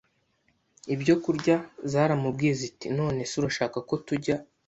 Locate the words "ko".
3.87-3.93